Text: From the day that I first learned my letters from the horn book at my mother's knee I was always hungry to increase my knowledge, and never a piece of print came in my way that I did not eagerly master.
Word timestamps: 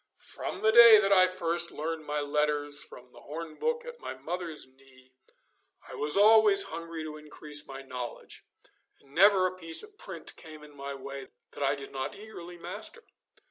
From 0.31 0.61
the 0.61 0.71
day 0.71 0.97
that 0.99 1.11
I 1.11 1.27
first 1.27 1.69
learned 1.71 2.07
my 2.07 2.21
letters 2.21 2.83
from 2.83 3.09
the 3.09 3.19
horn 3.21 3.53
book 3.59 3.85
at 3.85 3.99
my 3.99 4.15
mother's 4.15 4.65
knee 4.65 5.13
I 5.87 5.93
was 5.93 6.17
always 6.17 6.63
hungry 6.73 7.03
to 7.03 7.17
increase 7.17 7.67
my 7.67 7.83
knowledge, 7.83 8.43
and 8.99 9.13
never 9.13 9.45
a 9.45 9.55
piece 9.55 9.83
of 9.83 9.99
print 9.99 10.35
came 10.35 10.63
in 10.63 10.75
my 10.75 10.95
way 10.95 11.27
that 11.51 11.61
I 11.61 11.75
did 11.75 11.91
not 11.91 12.15
eagerly 12.15 12.57
master. 12.57 13.03